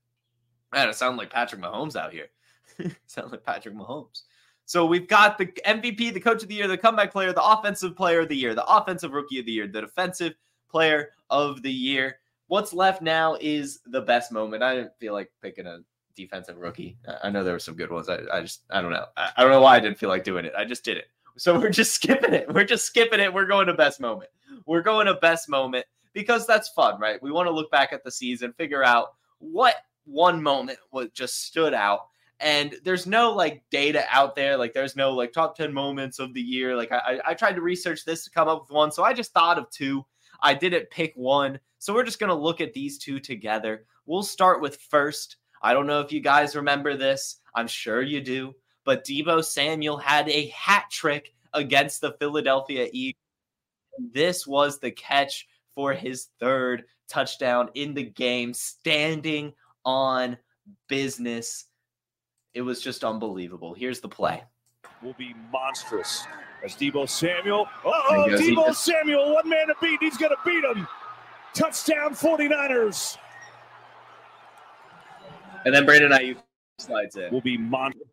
Man, 0.74 0.90
it 0.90 0.96
sounds 0.96 1.18
like 1.18 1.30
Patrick 1.30 1.62
Mahomes 1.62 1.96
out 1.96 2.12
here. 2.12 2.28
sound 3.06 3.32
like 3.32 3.44
Patrick 3.44 3.76
Mahomes. 3.76 4.24
So 4.66 4.86
we've 4.86 5.08
got 5.08 5.38
the 5.38 5.46
MVP, 5.46 6.14
the 6.14 6.20
coach 6.20 6.42
of 6.42 6.50
the 6.50 6.56
year, 6.56 6.68
the 6.68 6.78
comeback 6.78 7.12
player, 7.12 7.32
the 7.32 7.44
offensive 7.44 7.96
player 7.96 8.22
of 8.22 8.30
the 8.30 8.36
year, 8.36 8.56
the 8.56 8.66
offensive 8.66 9.14
rookie 9.14 9.40
of 9.40 9.46
the 9.46 9.52
year, 9.52 9.68
the 9.68 9.82
defensive 9.82 10.34
player 10.70 11.10
of 11.30 11.62
the 11.62 11.72
year. 11.72 12.18
What's 12.48 12.74
left 12.74 13.02
now 13.02 13.38
is 13.40 13.80
the 13.86 14.02
best 14.02 14.32
moment. 14.32 14.64
I 14.64 14.76
didn't 14.76 14.98
feel 15.00 15.14
like 15.14 15.32
picking 15.42 15.68
a 15.68 15.80
defensive 16.16 16.58
rookie. 16.58 16.98
I 17.24 17.30
know 17.30 17.44
there 17.44 17.54
were 17.54 17.60
some 17.60 17.76
good 17.76 17.92
ones. 17.92 18.10
I, 18.10 18.20
I 18.32 18.42
just, 18.42 18.64
I 18.72 18.82
don't 18.82 18.92
know. 18.92 19.06
I, 19.16 19.32
I 19.38 19.44
don't 19.44 19.52
know 19.52 19.62
why 19.62 19.76
I 19.76 19.80
didn't 19.80 20.00
feel 20.00 20.10
like 20.10 20.24
doing 20.24 20.46
it. 20.46 20.54
I 20.58 20.66
just 20.66 20.84
did 20.84 20.98
it. 20.98 21.08
So 21.38 21.60
we're 21.60 21.70
just 21.70 21.94
skipping 21.96 22.34
it. 22.34 22.54
We're 22.54 22.64
just 22.64 22.86
skipping 22.86 23.20
it. 23.20 23.34
We're 23.34 23.46
going 23.46 23.68
to 23.68 23.74
best 23.74 24.00
moment. 24.00 24.30
We're 24.66 24.82
going 24.82 25.08
to 25.08 25.16
best 25.16 25.50
moment 25.50 25.86
because 26.14 26.48
that's 26.48 26.70
fun, 26.70 27.00
right? 27.00 27.22
We 27.22 27.32
want 27.32 27.48
to 27.48 27.54
look 27.54 27.72
back 27.72 27.94
at 27.94 28.04
the 28.04 28.12
season, 28.12 28.54
figure 28.54 28.84
out 28.84 29.10
what 29.40 29.76
one 30.06 30.42
moment 30.42 30.80
was 30.92 31.10
just 31.14 31.44
stood 31.44 31.74
out. 31.74 32.08
And 32.40 32.76
there's 32.84 33.08
no 33.08 33.32
like 33.32 33.64
data 33.70 34.06
out 34.10 34.36
there. 34.36 34.58
Like 34.58 34.74
there's 34.74 34.96
no 34.96 35.12
like 35.14 35.32
top 35.32 35.56
10 35.56 35.74
moments 35.74 36.20
of 36.20 36.34
the 36.34 36.42
year. 36.42 36.76
Like 36.76 36.92
I, 36.92 37.20
I 37.26 37.34
tried 37.34 37.56
to 37.56 37.62
research 37.62 38.04
this 38.06 38.24
to 38.24 38.30
come 38.30 38.48
up 38.48 38.62
with 38.62 38.72
one. 38.72 38.92
So 38.92 39.04
I 39.04 39.14
just 39.14 39.34
thought 39.34 39.58
of 39.58 39.70
two. 39.70 40.06
I 40.42 40.54
didn't 40.54 40.90
pick 40.90 41.14
one. 41.16 41.60
So 41.80 41.94
we're 41.94 42.04
just 42.04 42.20
going 42.20 42.30
to 42.30 42.36
look 42.36 42.60
at 42.60 42.74
these 42.74 42.98
two 42.98 43.20
together. 43.20 43.86
We'll 44.06 44.24
start 44.24 44.62
with 44.62 44.78
first. 44.78 45.38
I 45.62 45.74
don't 45.74 45.88
know 45.88 46.02
if 46.02 46.12
you 46.12 46.20
guys 46.20 46.56
remember 46.56 46.98
this. 46.98 47.38
I'm 47.56 47.68
sure 47.68 48.02
you 48.02 48.22
do 48.22 48.54
but 48.86 49.04
Deebo 49.04 49.44
Samuel 49.44 49.98
had 49.98 50.30
a 50.30 50.48
hat 50.48 50.86
trick 50.90 51.34
against 51.54 52.00
the 52.02 52.14
Philadelphia 52.20 52.88
Eagles. 52.94 53.20
This 54.14 54.46
was 54.46 54.80
the 54.80 54.92
catch 54.92 55.48
for 55.74 55.94
his 55.94 56.28
third 56.40 56.86
touchdown 57.10 57.70
in 57.74 57.94
the 57.94 58.04
game, 58.04 58.54
standing 58.54 59.54
on 59.84 60.38
business. 60.88 61.66
It 62.54 62.62
was 62.62 62.82
just 62.82 63.04
unbelievable. 63.04 63.74
Here's 63.74 64.00
the 64.00 64.08
play. 64.08 64.44
Will 65.02 65.14
be 65.14 65.36
monstrous 65.52 66.26
as 66.64 66.76
Deebo 66.76 67.10
Samuel. 67.10 67.68
Oh, 67.84 68.26
Deebo 68.30 68.74
Samuel, 68.74 69.34
one 69.34 69.50
man 69.50 69.68
to 69.68 69.76
beat. 69.82 70.00
He's 70.00 70.18
going 70.18 70.32
to 70.32 70.38
beat 70.46 70.64
him. 70.64 70.88
Touchdown 71.54 72.14
49ers. 72.14 73.18
And 75.66 75.74
then 75.74 75.86
Brandon 75.86 76.12
Aiyuk 76.12 76.38
slides 76.78 77.16
in. 77.16 77.32
Will 77.32 77.42
be 77.42 77.58
monstrous 77.58 78.08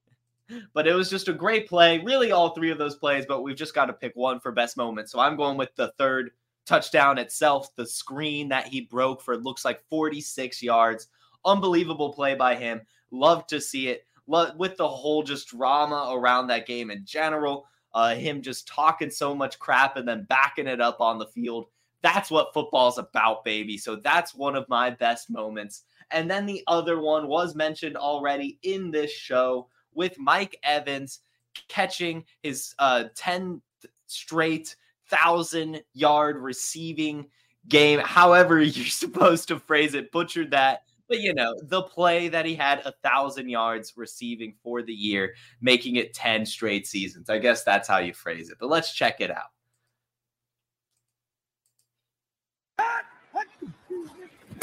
but 0.73 0.87
it 0.87 0.95
was 0.95 1.11
just 1.11 1.29
a 1.29 1.33
great 1.33 1.69
play. 1.69 1.99
Really, 1.99 2.33
all 2.33 2.51
three 2.51 2.71
of 2.71 2.79
those 2.79 2.97
plays, 2.97 3.25
but 3.27 3.43
we've 3.43 3.57
just 3.57 3.75
got 3.75 3.87
to 3.87 3.93
pick 3.93 4.13
one 4.15 4.41
for 4.41 4.53
best 4.53 4.77
moment. 4.77 5.11
So 5.11 5.21
I'm 5.21 5.37
going 5.37 5.57
with 5.57 5.75
the 5.77 5.93
third 5.99 6.31
touchdown 6.67 7.19
itself, 7.19 7.75
the 7.77 7.87
screen 7.87 8.49
that 8.49 8.67
he 8.67 8.83
broke 8.83 9.23
for 9.23 9.37
looks 9.37 9.65
like 9.65 9.87
46 9.89 10.63
yards. 10.63 11.09
Unbelievable 11.45 12.13
play 12.13 12.35
by 12.35 12.55
him. 12.55 12.81
Love 13.11 13.47
to 13.49 13.61
see 13.61 13.89
it. 13.89 14.07
Love, 14.27 14.57
with 14.57 14.77
the 14.77 14.89
whole 14.89 15.23
just 15.23 15.49
drama 15.49 16.11
around 16.13 16.47
that 16.47 16.67
game 16.67 16.91
in 16.91 17.05
general, 17.05 17.67
uh, 17.95 18.15
him 18.15 18.41
just 18.41 18.69
talking 18.69 19.11
so 19.11 19.35
much 19.35 19.59
crap 19.59 19.97
and 19.97 20.07
then 20.07 20.25
backing 20.29 20.67
it 20.67 20.81
up 20.81 21.01
on 21.01 21.19
the 21.19 21.27
field. 21.27 21.67
That's 22.03 22.31
what 22.31 22.55
football's 22.55 22.99
about, 22.99 23.45
baby. 23.45 23.77
So 23.77 23.97
that's 23.97 24.35
one 24.35 24.57
of 24.57 24.69
my 24.69 24.91
best 24.91 25.31
moments. 25.31 25.83
And 26.11 26.31
then 26.31 26.47
the 26.47 26.63
other 26.67 27.01
one 27.01 27.29
was 27.29 27.55
mentioned 27.55 27.97
already 27.97 28.59
in 28.63 28.91
this 28.91 29.11
show 29.11 29.69
with 29.95 30.19
Mike 30.19 30.57
Evans 30.63 31.21
catching 31.69 32.25
his 32.43 32.75
uh, 32.79 33.05
10 33.15 33.61
straight 34.07 34.77
thousand 35.09 35.83
yard 35.93 36.37
receiving 36.39 37.27
game, 37.69 38.01
however 38.01 38.61
you're 38.63 38.87
supposed 38.87 39.49
to 39.49 39.59
phrase 39.59 39.95
it, 39.95 40.13
butchered 40.13 40.51
that. 40.51 40.83
But 41.09 41.21
you 41.21 41.35
know, 41.35 41.55
the 41.65 41.83
play 41.83 42.29
that 42.29 42.47
he 42.47 42.55
had 42.55 42.81
a 42.87 42.93
thousand 43.03 43.49
yards 43.49 43.93
receiving 43.97 44.55
for 44.63 44.83
the 44.83 44.95
year, 44.95 45.35
making 45.61 45.97
it 45.97 46.15
10 46.15 46.47
straight 46.47 46.87
seasons. 46.87 47.29
I 47.29 47.39
guess 47.39 47.65
that's 47.65 47.87
how 47.87 47.99
you 47.99 48.15
phrase 48.15 48.49
it. 48.51 48.57
But 48.59 48.71
let's 48.71 48.95
check 48.95 49.21
it 49.21 49.31
out. 49.31 49.51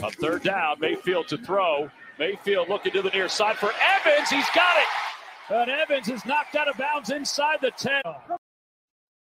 A 0.01 0.09
third 0.11 0.43
down, 0.43 0.79
Mayfield 0.79 1.27
to 1.27 1.37
throw. 1.37 1.91
Mayfield 2.17 2.69
looking 2.69 2.93
to 2.93 3.01
the 3.01 3.09
near 3.09 3.27
side 3.27 3.57
for 3.57 3.71
Evans. 3.81 4.29
He's 4.29 4.49
got 4.55 4.77
it. 4.77 5.08
And 5.49 5.71
Evans 5.71 6.07
is 6.09 6.25
knocked 6.25 6.55
out 6.55 6.67
of 6.67 6.77
bounds 6.77 7.09
inside 7.09 7.59
the 7.61 7.71
10. 7.71 8.01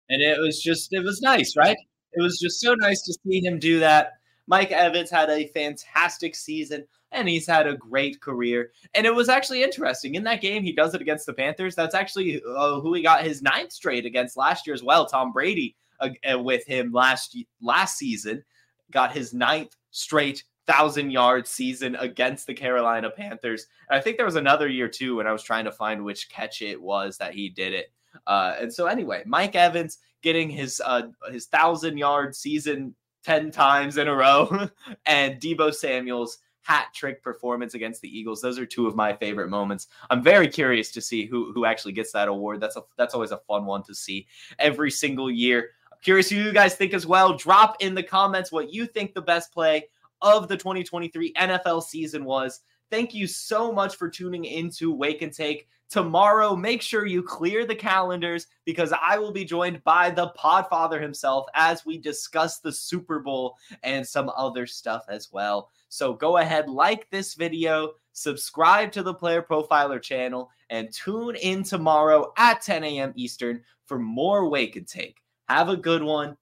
And 0.09 0.21
it 0.21 0.39
was 0.39 0.61
just, 0.61 0.91
it 0.91 1.03
was 1.03 1.21
nice, 1.21 1.55
right? 1.55 1.77
It 2.13 2.21
was 2.21 2.37
just 2.39 2.59
so 2.59 2.73
nice 2.75 3.01
to 3.03 3.13
see 3.25 3.41
him 3.41 3.59
do 3.59 3.79
that. 3.79 4.13
Mike 4.47 4.71
Evans 4.71 5.09
had 5.09 5.29
a 5.29 5.47
fantastic 5.47 6.35
season, 6.35 6.85
and 7.13 7.29
he's 7.29 7.47
had 7.47 7.67
a 7.67 7.77
great 7.77 8.19
career. 8.19 8.71
And 8.93 9.05
it 9.05 9.15
was 9.15 9.29
actually 9.29 9.63
interesting. 9.63 10.15
In 10.15 10.23
that 10.25 10.41
game, 10.41 10.63
he 10.63 10.73
does 10.73 10.93
it 10.93 11.01
against 11.01 11.25
the 11.25 11.33
Panthers. 11.33 11.75
That's 11.75 11.95
actually 11.95 12.41
uh, 12.45 12.81
who 12.81 12.93
he 12.93 13.01
got 13.01 13.23
his 13.23 13.41
ninth 13.41 13.71
straight 13.71 14.05
against 14.05 14.35
last 14.35 14.67
year 14.67 14.73
as 14.73 14.83
well. 14.83 15.05
Tom 15.05 15.31
Brady 15.31 15.75
uh 16.01 16.39
with 16.39 16.65
him 16.65 16.91
last 16.91 17.37
last 17.61 17.97
season 17.97 18.43
got 18.91 19.11
his 19.11 19.33
ninth 19.33 19.75
straight 19.91 20.43
thousand 20.67 21.11
yard 21.11 21.47
season 21.47 21.95
against 21.95 22.47
the 22.47 22.53
Carolina 22.53 23.09
Panthers. 23.09 23.67
And 23.89 23.97
I 23.97 24.01
think 24.01 24.17
there 24.17 24.25
was 24.25 24.35
another 24.35 24.67
year 24.67 24.87
too 24.87 25.17
when 25.17 25.27
I 25.27 25.31
was 25.31 25.43
trying 25.43 25.65
to 25.65 25.71
find 25.71 26.03
which 26.03 26.29
catch 26.29 26.61
it 26.61 26.81
was 26.81 27.17
that 27.17 27.33
he 27.33 27.49
did 27.49 27.73
it. 27.73 27.91
Uh, 28.27 28.55
and 28.59 28.73
so 28.73 28.87
anyway, 28.87 29.23
Mike 29.25 29.55
Evans 29.55 29.99
getting 30.21 30.49
his 30.49 30.81
uh, 30.85 31.03
his 31.31 31.47
thousand 31.47 31.97
yard 31.97 32.35
season 32.35 32.95
ten 33.23 33.51
times 33.51 33.97
in 33.97 34.07
a 34.07 34.15
row, 34.15 34.67
and 35.05 35.39
Deebo 35.39 35.73
Samuel's 35.73 36.39
hat 36.63 36.87
trick 36.93 37.23
performance 37.23 37.73
against 37.73 38.01
the 38.01 38.17
Eagles. 38.17 38.41
Those 38.41 38.59
are 38.59 38.65
two 38.65 38.87
of 38.87 38.95
my 38.95 39.13
favorite 39.13 39.49
moments. 39.49 39.87
I'm 40.09 40.21
very 40.21 40.47
curious 40.47 40.91
to 40.91 41.01
see 41.01 41.25
who 41.25 41.51
who 41.53 41.65
actually 41.65 41.93
gets 41.93 42.11
that 42.11 42.27
award. 42.27 42.59
That's 42.59 42.77
a 42.77 42.83
that's 42.97 43.13
always 43.13 43.31
a 43.31 43.37
fun 43.47 43.65
one 43.65 43.83
to 43.83 43.95
see 43.95 44.27
every 44.59 44.91
single 44.91 45.31
year. 45.31 45.69
I'm 45.91 45.99
curious 46.01 46.29
who 46.29 46.37
you 46.37 46.53
guys 46.53 46.75
think 46.75 46.93
as 46.93 47.07
well. 47.07 47.35
Drop 47.35 47.77
in 47.79 47.95
the 47.95 48.03
comments 48.03 48.51
what 48.51 48.73
you 48.73 48.85
think 48.85 49.13
the 49.13 49.21
best 49.21 49.53
play 49.53 49.85
of 50.21 50.47
the 50.47 50.57
2023 50.57 51.33
NFL 51.33 51.83
season 51.83 52.25
was. 52.25 52.61
Thank 52.89 53.13
you 53.13 53.25
so 53.25 53.71
much 53.71 53.95
for 53.95 54.09
tuning 54.09 54.45
into 54.45 54.93
Wake 54.93 55.21
and 55.21 55.31
Take. 55.31 55.67
Tomorrow, 55.89 56.55
make 56.55 56.81
sure 56.81 57.05
you 57.05 57.21
clear 57.21 57.65
the 57.65 57.75
calendars 57.75 58.47
because 58.65 58.93
I 59.01 59.17
will 59.17 59.31
be 59.31 59.43
joined 59.43 59.83
by 59.83 60.09
the 60.09 60.29
Podfather 60.37 61.01
himself 61.01 61.47
as 61.53 61.85
we 61.85 61.97
discuss 61.97 62.59
the 62.59 62.71
Super 62.71 63.19
Bowl 63.19 63.57
and 63.83 64.07
some 64.07 64.29
other 64.35 64.65
stuff 64.65 65.03
as 65.09 65.31
well. 65.31 65.69
So 65.89 66.13
go 66.13 66.37
ahead, 66.37 66.69
like 66.69 67.09
this 67.09 67.33
video, 67.33 67.91
subscribe 68.13 68.93
to 68.93 69.03
the 69.03 69.13
Player 69.13 69.41
Profiler 69.41 70.01
channel, 70.01 70.49
and 70.69 70.93
tune 70.93 71.35
in 71.35 71.63
tomorrow 71.63 72.31
at 72.37 72.61
10 72.61 72.85
a.m. 72.85 73.11
Eastern 73.15 73.61
for 73.85 73.99
more 73.99 74.49
Wake 74.49 74.77
and 74.77 74.87
Take. 74.87 75.17
Have 75.49 75.67
a 75.67 75.75
good 75.75 76.03
one. 76.03 76.37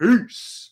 Peace. 0.00 0.70